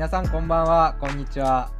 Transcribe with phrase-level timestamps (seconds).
[0.00, 0.96] 皆さんこんばんは。
[0.98, 1.70] こんにちは。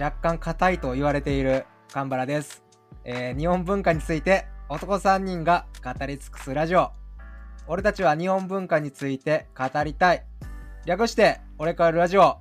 [0.00, 2.64] 若干硬いと言われている神原です、
[3.04, 6.92] えー日本文化について男3人が語り尽くすラジオ。
[7.68, 10.24] 俺たちは日本文化について語りたい。
[10.86, 12.38] 略して俺からラジオ。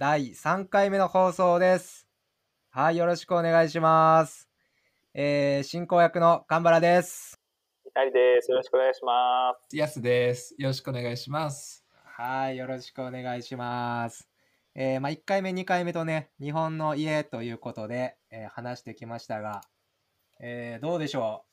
[0.00, 2.08] 第3回目の放送です。
[2.70, 4.48] はいよろしくお願いします。
[5.14, 7.40] えー進行役の神原です。
[7.84, 8.50] 左です。
[8.50, 9.76] よろしくお願いします。
[9.76, 10.56] やすです。
[10.58, 11.85] よろしくお願いします。
[12.18, 14.26] はい、よろしくお願いします。
[14.74, 19.60] えーまあ、1回目、2回目とね、日本の家ということで、えー話してきましたが、
[20.40, 21.44] えーどうでしょ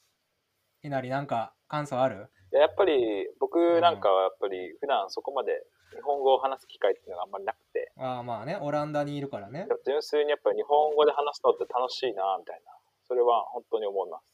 [0.81, 0.87] う？
[0.87, 2.29] いなりなんか感想ある？
[2.49, 2.93] でやっぱり
[3.41, 5.51] 僕なんかはやっぱり普段そこまで
[5.93, 9.67] 日本語を話す機会っていうのがあんまりなくて、ああまあね、オランダにいるからね。
[9.85, 12.71] 純粋にやっぱり日本語で話すのって楽しいなみたいな、
[13.05, 14.33] それは本当に思います。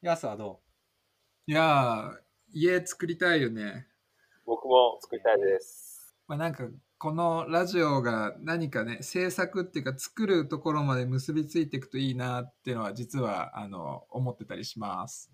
[0.00, 0.62] ヤスはど
[1.46, 2.18] いやー、
[2.54, 3.88] 家作りたいよね。
[4.46, 6.14] 僕も作りたいです。
[6.28, 15.30] まあ、なんか、このラジオが何かね、制作っていうか作るところまで結びついていくといいなっていうのは実はあの思ってたりします。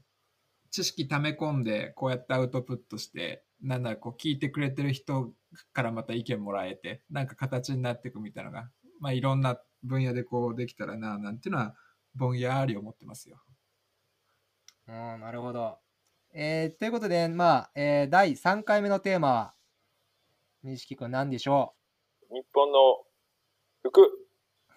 [0.72, 5.32] 知識溜め込んでこうやってアウトプットして、なんだこう聞いてくれてる人
[5.72, 8.68] からまた意見もらえて、なんか形になっていくみたいなのが、
[8.98, 11.76] まあいろんな分野でこうできたらな、なんていうのは
[12.14, 13.40] ぼんやり思ってますよ。
[14.88, 15.78] ううん、なるほど。
[16.34, 19.54] えーということで、まあ、えー第3回目のテーマは、
[20.62, 21.74] 錦くん何でしょ
[22.30, 22.34] う？
[22.34, 22.78] 日本の
[23.82, 24.00] 服、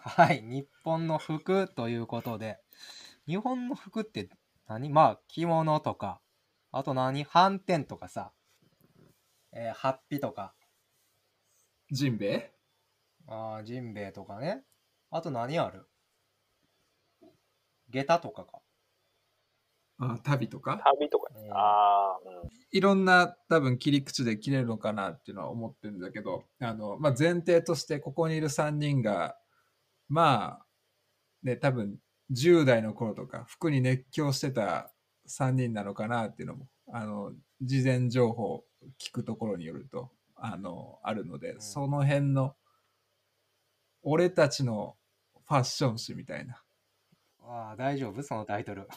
[0.02, 2.60] はい、日本の服ということで、
[3.26, 4.28] 日本の服って
[4.68, 4.90] 何？
[4.90, 6.20] まあ、着物とか、
[6.74, 7.24] あと何？
[7.24, 8.34] 斑点とかさ、
[9.54, 10.54] えー、ハッピとか、
[11.90, 12.52] ジンベエ
[13.28, 14.66] あージンベエとかね。
[15.10, 15.88] あと何ある？
[17.92, 18.60] 下駄とかか。
[19.98, 20.82] あ旅とか？
[21.00, 21.50] 旅とかね。
[21.54, 22.50] あ、うん。
[22.72, 29.38] いろんな多分切り口で切れるのかなっていうのは思ってるんだけどあの、まあ、前提としてここにいる3人が
[30.10, 30.66] まあ
[31.44, 31.98] ね多分
[32.32, 34.92] 10代の頃とか服に熱狂してた
[35.30, 37.32] 3人なのかなっていうのもあの
[37.62, 38.64] 事前情報
[39.00, 42.56] 聞くところによるとあのあるので、うんその辺の
[44.04, 44.96] 俺たちの
[45.48, 46.62] ファッション誌みたいな
[47.42, 48.22] ああ、大丈夫？
[48.22, 48.88] そのタイトル。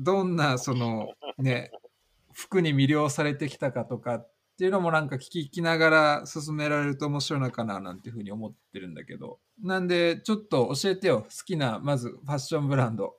[0.00, 1.70] どんなそのね
[2.32, 13.14] 服に魅了されてきたかとかっていうのもなんか聞きながら進められると面白いのかななんていうふうに思ってるんだけどなんでちょっと教えてよ好きなまずファッションブランド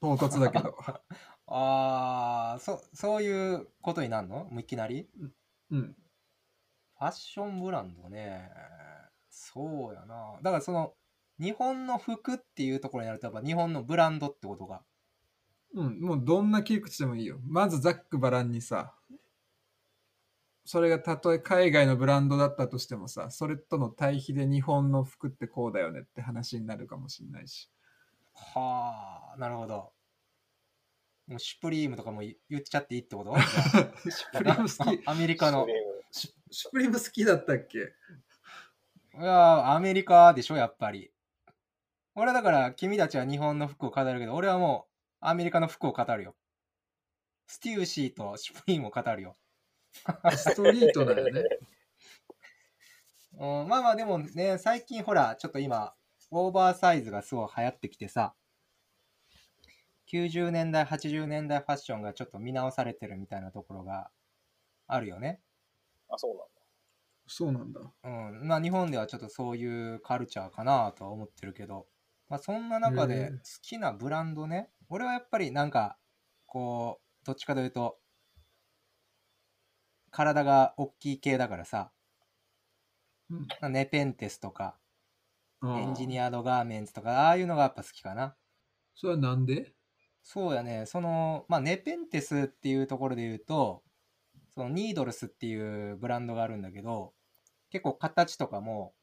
[0.00, 0.76] 唐突だけど
[1.46, 4.44] ああ、そ、そういうことになるの？
[4.44, 5.08] もういきなり？
[5.70, 5.96] うん
[6.96, 8.48] ファッションブランドね。
[9.28, 10.38] そうやな。
[10.42, 10.94] だからその、
[11.40, 14.82] 日本の服っていうところになると、やっぱ日本のブランドってことが。
[15.74, 17.38] うんもうどんな切り口でもいいよ。
[17.44, 18.94] まずざっくばらんにさ
[20.64, 27.68] それがたとえ海外のブランドだったとしてもさそれとの対比で日本の服ってこうだよねって話になるかもしれないし。
[28.34, 29.92] はあ、なるほど。
[31.26, 33.34] もうシュプリームとかも言言っちゃっていいってこと？
[34.10, 35.06] シュプリーム好き。
[35.06, 35.66] アメリカの。
[36.10, 37.78] シュシュプリーム好きだったっけ？
[37.78, 41.12] いや、アメリカでしょ、やっぱり。
[42.16, 44.93] 俺はだから、君たちは日本の服を語るけど、俺はもう、
[45.26, 46.36] アメリカの服を語るよ。
[47.46, 49.36] ステューシーとシュプリームを語るよ。
[50.36, 51.42] ストリートだよね。
[53.32, 55.94] うん、まあまあ、でもね、最近ほら、ちょっと今、
[56.30, 58.34] オーバーサイズがすごい流行ってきてさ、
[60.08, 64.10] 90年代、80年代ファッションがちょっと見直されてるみたいなところが
[64.86, 65.40] あるよね。
[66.10, 66.54] あ、そうなんだ。
[67.26, 67.80] そうなんだ。
[67.80, 71.86] うん、まあ日本ではちょっとそういうカルチャーかなとは思ってるけど、
[72.28, 75.98] まあそんな中へでえ好きなブランドね、俺はやっぱりなんか、
[76.46, 77.98] こう、どっちかというと、
[80.10, 81.92] 体が大きい系だからさ、
[83.30, 83.54] うん。
[83.72, 84.78] ネペンテスとか、
[85.62, 86.26] エンジニア。
[86.26, 88.36] アードガーメンツとか、ああいうのがやっぱ好きかな。
[88.94, 89.74] それはなんで？
[90.22, 93.84] そうやね、その、まあネペンテスっていうところで言うと、
[94.54, 97.14] そのニードルスっていうブランドがあるんだけど、
[97.70, 98.94] 結構形とかも、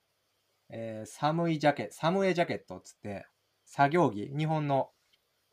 [0.73, 3.27] えー寒いジャケ、サムエジャケットっつって、
[3.65, 4.89] 作業着、日本の、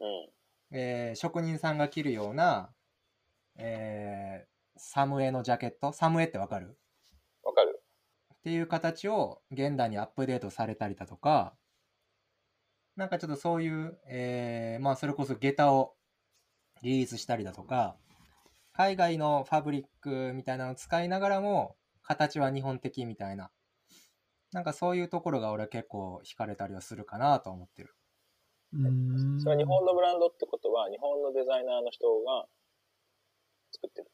[0.01, 0.29] うん。
[0.71, 2.71] えー職人さんが着るような、
[3.57, 4.49] えー
[4.81, 6.79] サムエのジャケット、サムエってわかる？
[7.43, 7.83] わかる。
[8.33, 11.57] っていう形を現代にアップデートされたりだとか、
[12.95, 15.95] なんかちょっとそういう、えーまあそれこそ下駄を
[16.83, 17.97] リリースしたりだとか、
[18.73, 23.51] 海外のファブリックみたいなのを使いながらも、形は日本的みたいな。
[24.53, 27.95] なんかそういうところが俺は結構惹かれたりはするかなと思ってる。
[28.73, 32.47] うーんそれは日本のブランドってことは、日本のデザイナーの人が
[33.73, 34.11] 作ってる。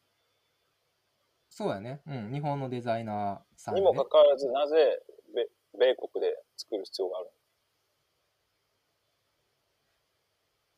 [1.51, 2.03] そうやね。
[2.07, 2.33] うん。
[2.33, 3.81] 日本のデザイナーさん、ね。
[3.81, 5.03] にもかかわらず、なぜ
[5.35, 5.47] べ
[5.79, 7.31] 米国で作る必要がある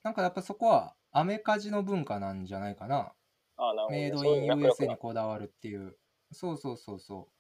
[0.02, 3.12] なんかやっぱそこはアメカジの文化なんじゃないかな。
[3.56, 5.98] ああ、なるほどね、メイドイン USA がにこだわるっていう。
[6.30, 7.35] そうそうそうそう。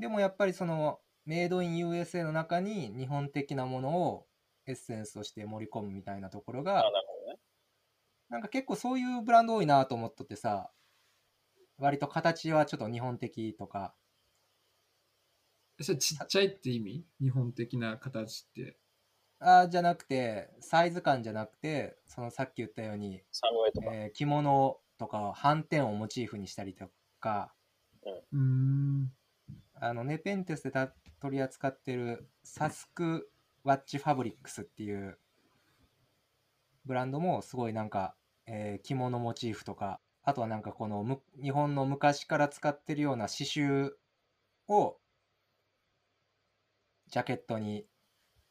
[0.00, 4.26] でもやっぱりそのメイドイン USA の中に日本的なものを
[4.66, 7.38] エッセンスとして盛り込むみたいなところがなるほどね。
[8.30, 10.70] なんか結構そういうブランド多いなと思っとってさ
[11.78, 13.94] 割と形はちょっと日本的とか
[15.80, 17.06] それちっちゃいって意味？
[17.20, 18.78] 日本的な形って。
[19.38, 23.94] あーじゃなくてサイズ感じゃなくてそのさっき言ったように、サムウェイとか。
[23.94, 27.54] えー着物とかを斑点をモチーフにしたりとか
[28.32, 29.10] うーん。
[29.82, 33.30] あのネペンテスでた取り扱ってるサスク
[33.64, 35.18] ワッチファブリックスっていう
[36.84, 38.14] ブランドもすごいなんか、
[38.46, 43.90] えー着物モチーフとかあとはなんかこのむ日本の昔から使ってるような刺繍
[44.68, 44.98] を
[47.08, 47.86] ジャケットに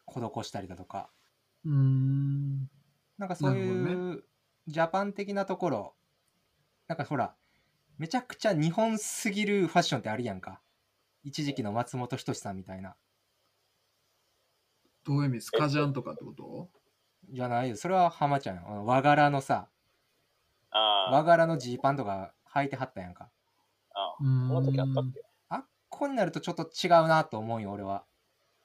[0.08, 1.12] 施したりだとか。
[1.64, 2.70] うーん。
[3.18, 4.24] なんかそういう
[4.68, 5.96] ジャパン的なところ。
[6.88, 7.36] なんかほら
[8.00, 10.60] めちゃくちゃ日本すぎるファッションってあるやんか
[11.24, 12.96] 一時期の松本人志さんみたいな。
[15.04, 16.70] どういう意味スカジャンとかってこと？
[17.32, 17.76] じゃないよ。
[17.76, 18.64] それは浜ちゃんよ。
[18.68, 19.70] あの和柄のさ。
[20.72, 23.30] ああ、和柄のジーパンとか履いてはったやんか。
[23.94, 24.16] あ。
[24.20, 25.22] この時あったっけ？
[25.50, 28.06] あっこになるとちょっと違うなと思うよ俺は。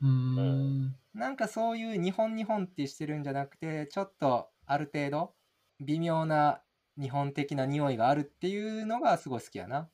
[0.02, 0.96] うーん。
[1.14, 5.34] なんかそういう日本日本ってしてるんじゃなくてちょっとある程度
[5.80, 6.60] 微妙な
[7.00, 9.88] 日本的な匂いがあるっていうのがすごい好きやな。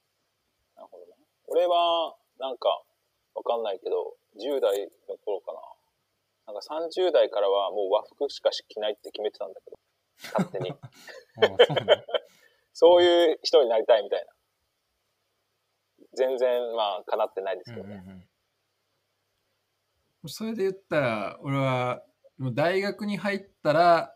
[0.76, 1.12] なるほどね。
[1.48, 2.68] 俺は、なんか、
[3.34, 5.60] わかんないけど、10代の頃かな。
[6.52, 9.78] なんか30代からはもう和服しか着ないって決めてたんだけど、
[10.34, 10.70] 勝手に。
[10.74, 10.76] うん
[12.72, 14.32] そういう人になりたいみたいな。
[16.14, 18.02] 全然、まあ、叶ってないですけどね。
[18.04, 18.26] うんうんうん
[20.26, 22.04] それで言ったら、俺は、
[22.52, 24.14] 大学に入ったら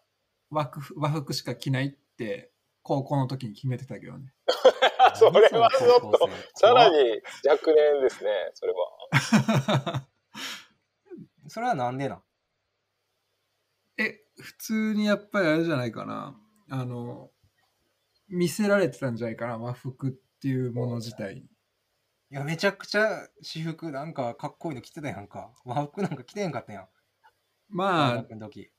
[0.50, 2.50] 和服、和服しか着ないって、
[2.82, 4.35] 高校の時に決めてたけどね。
[5.19, 10.09] それはちょっと、さらにに若年ですね、それは。
[11.49, 12.23] それはなんでなん？
[13.99, 16.41] え、普通にやっぱりあれじゃないかな。
[16.71, 17.31] あの、
[18.29, 21.43] 見せられてたんじゃないかな、和服っていうもの自体に。
[21.43, 26.89] いやめちゃくちゃ私服なんかかっこいいの着てたやんか和服なんか着てへんかったやん大
[27.69, 28.73] まあ、学の時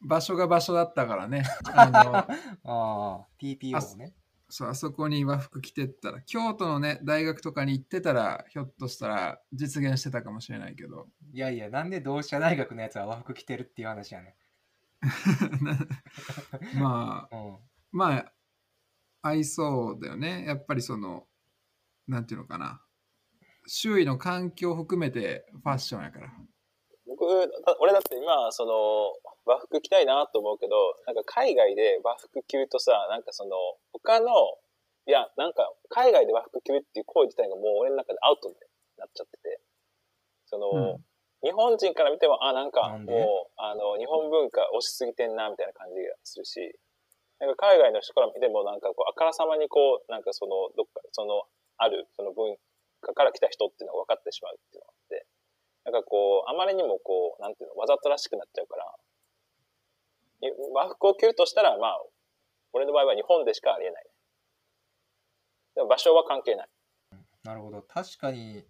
[0.00, 1.42] 場所が場所だったからね。
[1.74, 2.26] あの、あ
[2.64, 4.14] あ TPO ね
[4.50, 11.08] そう、あそこに和服着てったら、京都のね、大学とかに行ってたら、ひょっとしたら実現してたかもしれないけど。
[11.32, 14.34] いやいやなんで同志社大学のやつは和服着てるっていう話やね
[16.74, 17.58] まあ、ん うん
[17.92, 18.32] まあ、
[19.22, 20.44] 合いそうだよね。
[20.46, 21.26] やっぱりその、
[22.06, 22.82] なんていうのかな。
[23.66, 26.32] 周囲の環境を含めてファッションやから。
[27.06, 30.74] 僕、だ俺だって今、その、和服着たいなと思うけど、
[31.06, 33.56] なんか海外で和服着るとさ、なんかその、
[33.92, 34.26] 他の、
[35.06, 38.54] いや、なんか海外で和服着るっていう行為自体がもう俺の中でアウトに
[38.98, 39.60] なっちゃってて、
[40.46, 41.04] その、うん。
[41.42, 46.76] 日本人から見ても、あ、なんかもう、あの、日本文化推しすぎてんな、みたいな感じがするし、
[47.40, 52.56] なんか海外の人から見ても、なんかこう、あからさまにこう、なんかその、どっか、その、ある、その文
[53.00, 55.26] 化から来た人っていうのが分かってしまうっていうのがあって、
[55.84, 58.88] なんかこう、あまりにもこう、なんていうの、わざとらしくなっちゃうから、い
[60.74, 62.02] 和服を着るとしたら、まあ、
[62.72, 64.06] 俺の場合は日本でしかありえない。
[65.76, 66.68] でも場所は関係ない。
[67.44, 68.64] なるほど確かに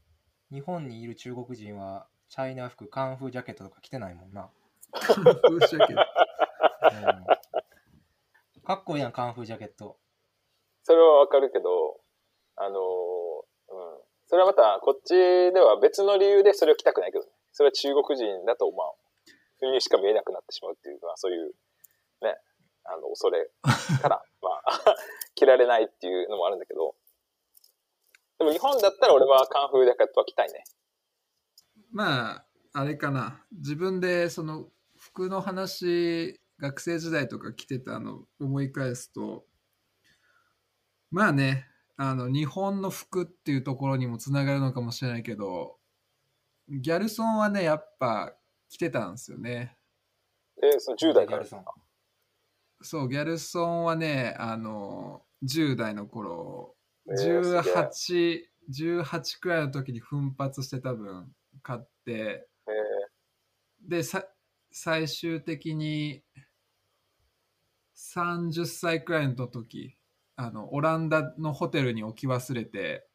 [0.52, 4.50] 日本にいる中国人はチャイナ服カンフージャケットとか着てないもんな、
[4.92, 5.32] 風刺
[5.76, 6.02] やけどう
[8.60, 9.98] ん、かっこいいやんカンフージャケット
[10.84, 12.00] それはわかるけど、
[12.56, 12.78] あのー
[13.70, 14.02] うん。
[14.26, 17.30] それはまた、こっちでは別の理由でそれを着たくないけどね。
[17.52, 18.92] それは中国人だと、まあ、
[19.58, 21.52] ふうにしか見えなくなってしまうっていう、まあそういう、
[23.10, 23.50] 恐れ
[24.00, 24.96] から、 まあ、
[25.34, 26.96] 着られないっていうのもあるんだけど、
[28.38, 30.64] でも日本だったら俺はカンフージャケットは着たいね。
[31.92, 33.44] まあ、あれかな。
[33.52, 39.46] 自分でその服の話、学生時代とか着てたの思い返すと、
[41.10, 45.78] まあね、あの、日本の服っていうところにもつながるのかもしれないけど、
[46.68, 48.32] ギャルソンはね、やっぱ
[48.68, 49.76] 着てたんですよね。
[50.60, 51.64] で、その10代からギャルソン
[52.82, 56.76] そう、ギャルソンはね、あの、10代の頃、
[57.08, 57.72] えーすげえ
[58.72, 61.32] 18、18くらいの時に奮発して多分
[61.62, 62.72] 買って、え。
[63.82, 64.24] で、さ
[64.70, 66.22] 最終的に
[67.96, 69.96] 30歳くらいの時、
[70.36, 73.06] あの、オランダのホテルに置き忘れて、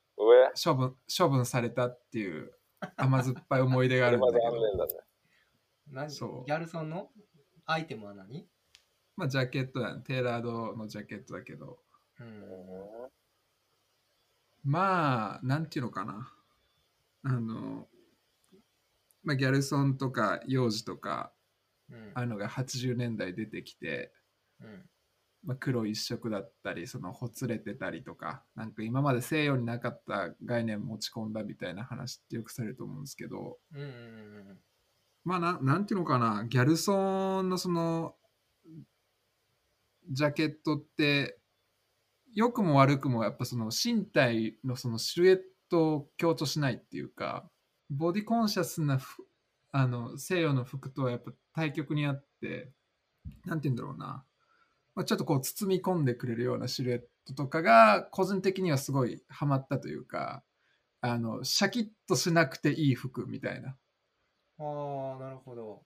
[0.64, 2.52] 処分、処分されたっていう
[2.98, 4.94] 甘酸っぱい思い出があるんだけど、 残念だね。
[5.88, 6.10] 何？
[6.12, 6.46] そう。
[6.46, 7.12] ギャルソンの
[7.66, 8.48] アイテムは何？
[9.18, 10.04] まあ、ジャケットやん。
[10.04, 11.80] テーラードのジャケットだけど、
[14.64, 16.32] まあ、なんていうのかな。
[17.24, 17.88] あの、
[19.24, 21.32] まあ、ギャルソンとか幼児とか、
[21.90, 22.12] うん。
[22.16, 24.12] ああいうのが80年代出てきて、
[24.60, 24.90] うん。
[25.46, 33.60] まあ、黒一色だったりそのほつれてたりとかなんか今まで西洋になかった概念持ち込んだみたいな話ってよくされると思うんですけど。
[33.74, 34.60] うんうんうん。
[35.24, 36.46] まあななんていうのかな。
[36.46, 38.16] ギャルソンのその
[40.12, 41.38] ジャケットって
[42.34, 47.50] 良くも悪くもやっぱその身体のそのシルエットを強調しないっていうか
[47.90, 49.00] ボディコンシャスな
[49.72, 52.72] あの西洋の服とはやっぱ対極にあって
[53.46, 54.26] なんて言うんだろうな、
[54.96, 60.44] まあ、ちょっとこう包み込んでくれるようなシルエットとかが個人的にはすごいハマったというか
[61.02, 63.76] あのシャキッとしなくていい服みたいな。
[64.58, 65.84] ああなるほど。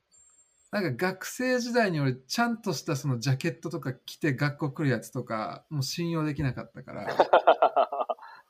[0.72, 7.08] なんか学生時代に俺ちゃんとしたそのジャケットとか着て学校来るやつとかもう信用できなかったから。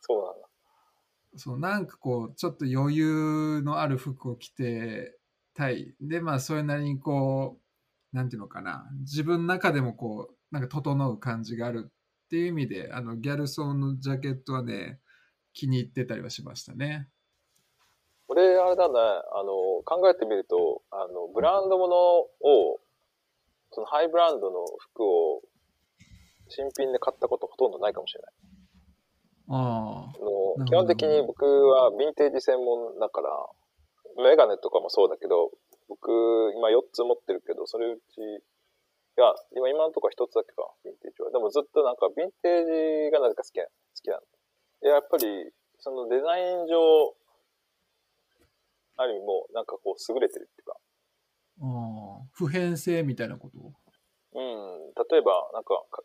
[0.01, 0.49] そうなんだ。
[1.37, 5.17] そうなんかこうちょっと余裕のある服を着て
[5.53, 5.95] たい。
[6.01, 7.61] でまあそれなりにこ
[8.13, 8.89] うなんていうのかな。
[9.01, 14.99] 自分の中でもこうなんか整う感じがあるっていう意味であのギャルソンのジャケットはね
[15.53, 17.07] 気に入ってたりはしましたね
[18.29, 18.93] 俺、あれだね、
[19.33, 22.79] あの、考えてみると、あの、ブランドものを、
[23.71, 25.41] そのハイブランドの服を
[26.47, 28.33] 新品で買ったことほとんどないかもしれない。
[29.49, 33.29] ああ基本的に僕はヴィンテージ専門だから、
[34.23, 35.49] メガネとかもそうだけど、
[35.87, 36.09] 僕、
[36.53, 38.21] 今4つ持ってるけど、それうち、い
[39.17, 41.31] や、今今のところ1つだけか、ヴィンテージは。
[41.31, 44.25] でもずっとなんかヴィンテージがなぜか好きな、好きなんだ。
[44.85, 45.25] いややっぱり、
[45.79, 47.17] そのデザイン上、
[48.99, 50.75] ある意味もうなんかこう優れてるっていうか、
[51.61, 53.71] ああ普遍性みたいなこと？
[54.33, 56.03] うん、例えば、なんかか、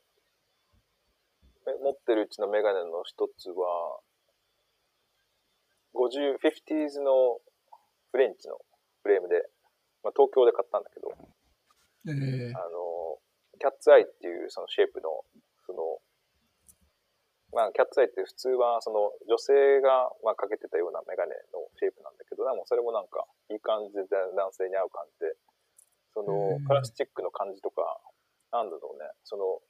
[1.67, 4.01] え持ってるうちのメガネの一つは、
[5.95, 7.41] 50、50s の
[8.13, 8.59] フレンチの
[9.03, 9.43] フレームで、
[10.03, 11.11] まあ、東京で買ったんだけど、
[12.09, 13.19] ええあの、
[13.59, 15.25] キャッツアイっていうそのシェイプの、
[17.55, 24.03] まあ、キャッツアイって普通は、その、女性が、まあ、かけてたようなメガネのシェイプなんだけど、でもそれもなんか、いい感じで
[24.35, 25.39] 男性に合う感じで、
[26.13, 27.83] そのプラスチックの感じとか、
[28.51, 29.63] なんだろうね、その、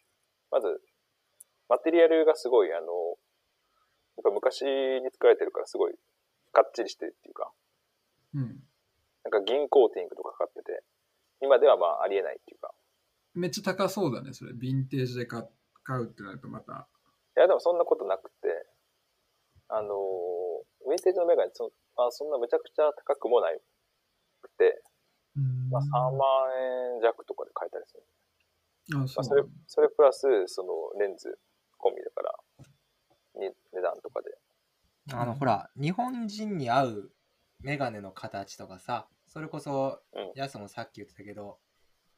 [0.50, 0.80] まず、
[1.68, 2.88] マテリアルがすごい、あの、
[4.16, 5.94] やっぱ昔に作られてるからすごい、
[6.52, 7.52] かっちりしてるっていうか、
[8.34, 8.64] うん。
[9.24, 10.82] なんか銀コーティングとかかかってて、
[11.40, 12.72] 今ではまあありえないっていうか、
[13.34, 14.52] めっちゃ高そうだねそれ。
[14.52, 15.42] ヴィンテージで買
[15.82, 16.88] 買うってなるとまた
[17.36, 18.48] いや、でもそんなことなくて、
[19.68, 23.60] あのー、ヴィンテージのメガネそ、あそんなめちゃくちゃ高くもない
[24.42, 24.82] くて、
[25.70, 26.20] まあ、3万
[26.94, 28.04] 円弱とかで買えたりする。
[29.02, 31.38] あそうまあ、それ、それプラス、そのレンズ
[31.80, 32.34] 込みだから、
[33.40, 34.30] に値段とかで。
[35.12, 37.12] あのほら日本人に合う
[37.60, 40.32] メガネの形とかさそれこそうん。
[40.34, 41.58] やすもさっき言ってたけど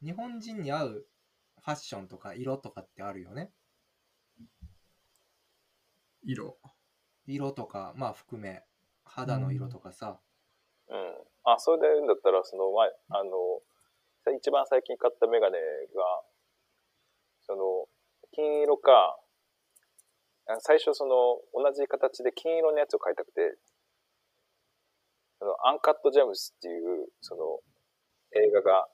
[0.04, 1.06] 日本人に合う
[1.64, 3.50] ファッションとか色とかってあるよね
[6.26, 6.58] 色。
[7.26, 8.62] 色とかまあ含め
[9.04, 10.20] 肌の色とかさ、
[10.88, 11.26] うん。
[11.44, 13.62] あ、それで言うんだったら、その前、あの、
[14.36, 15.62] 一番最近買ったメガネが、
[17.42, 17.86] その、
[18.32, 19.18] 金色か、
[20.48, 23.58] あ最初その、同じ形で金色のやつを買いたくて、
[25.40, 27.60] あの、アンカットジャムスっていう、その、
[28.34, 28.88] 映画が、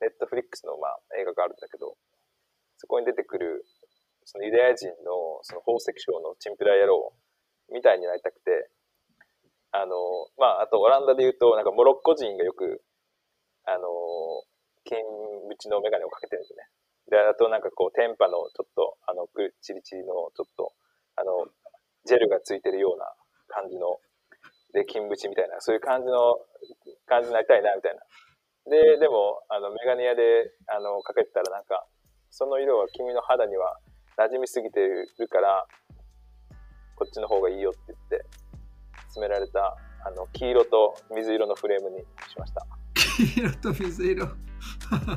[0.00, 1.96] ネットフリックスの、まあ、映画があるんだけど、
[2.76, 3.64] そこに出てくる、
[4.24, 7.12] そのユダヤ人の、その宝石商のチンピラ野郎
[7.72, 8.70] みたいになりたくて、
[9.72, 9.94] あの、
[10.38, 12.82] まあ、あとオランダで言うと、なんかモロッコ人がよく、
[13.66, 13.88] あの、
[14.84, 16.68] 金縁のメガネをかけてるんですね。
[17.10, 20.72] で、あとなんかこう、テンパのちょっと、あの、くチリチリのちょっと、
[21.16, 21.48] あの、
[22.04, 23.04] ジェルがついてるような
[23.48, 23.98] 感じの、
[24.72, 26.38] で、金縁みたいな、そういう感じの、
[27.06, 28.02] 感じになりたいな、みたいな。
[28.70, 31.86] で、でも、あの、メガネ屋で、あの、かけてたらなんか、
[32.30, 33.78] その色は君の肌には
[34.16, 35.66] 馴染みすぎてるから、
[36.96, 38.26] こっちの方がいいよって言って、
[39.12, 42.66] 勧められた、あの、黄色と水色のフレームにしました。
[42.94, 44.28] 黄色と水色。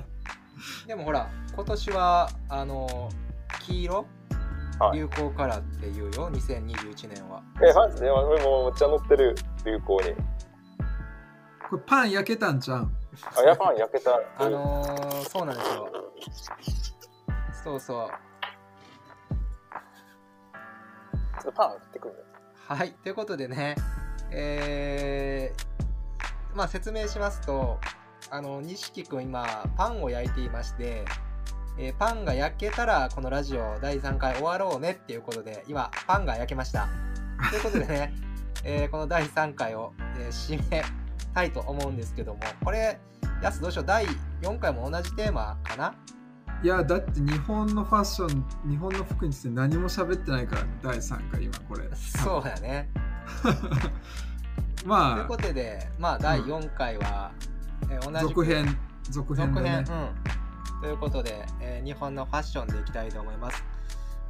[0.87, 3.09] でもほら今年はあの
[3.65, 4.05] 黄色？
[4.79, 4.99] はい。
[4.99, 7.41] 流行カラーっていうよ2021年は。
[7.61, 8.09] え、マジで？
[8.11, 9.35] 俺もめっちゃ乗ってる、
[9.65, 10.15] 流行に。
[11.69, 12.95] これパン焼けたんじゃん
[13.35, 14.19] あ、やパン焼けた。
[14.37, 15.89] あのー、そうなんですよ。
[17.63, 18.09] そうそう
[21.51, 22.27] パン降ってくるんだよ。
[22.55, 23.75] はいということでね
[24.29, 27.79] えー、まあ説明しますと、
[28.29, 31.05] あの、錦くん今、パンを焼いていまして、
[31.79, 36.87] えーパンが焼けたら、このラジオ第3回終わろうねっていうことで、今、パンが焼けました。
[37.51, 38.13] ということでね、
[38.63, 40.83] えーこの第3回を、えー締め
[41.33, 42.99] たいと思うんですけども、これ、
[43.41, 44.05] やすどうしよう、第
[44.41, 45.95] 4回も同じテーマかな？
[46.63, 52.89] いやだって日本のファッション日本の服について何も喋ってないから第3回今これそうだね。
[53.43, 57.31] と まあいうことで、まあ、第4回は、
[57.89, 58.77] えー同じく続編
[59.09, 60.81] 続編続編、うん。
[60.81, 63.63] ということで、えー日本のファッションでいきたいと思います。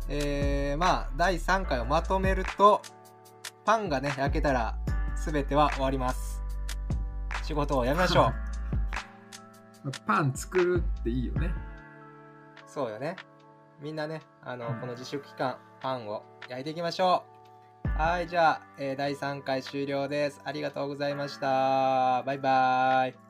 [0.10, 2.81] えー、まあ、第3回をまとめると、
[3.65, 4.77] パンがね、焼けたら、
[5.15, 6.41] すべては終わります。
[7.43, 8.34] 仕事をやめましょ
[9.86, 9.91] う。
[10.05, 11.53] パン作るっていいよね
[12.77, 13.15] そうよね。
[13.81, 17.24] みんなね、あの、うんこの自粛期間、パンを焼いていきましょ
[17.84, 18.00] う。
[18.00, 20.39] はい、じゃあ、えー第3回終了です。
[20.43, 22.22] ありがとうございました。
[22.22, 23.26] バイバーイ。